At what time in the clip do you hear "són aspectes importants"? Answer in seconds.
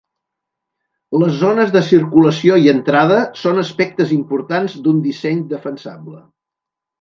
3.43-4.75